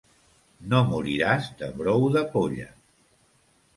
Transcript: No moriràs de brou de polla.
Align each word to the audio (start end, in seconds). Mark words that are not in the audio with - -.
No 0.69 0.79
moriràs 0.93 1.49
de 1.61 1.69
brou 1.81 2.07
de 2.17 2.27
polla. 2.33 2.67